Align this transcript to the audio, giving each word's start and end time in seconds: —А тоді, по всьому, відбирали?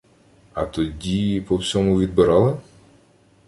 —А 0.53 0.65
тоді, 0.65 1.41
по 1.41 1.55
всьому, 1.55 1.99
відбирали? 1.99 2.57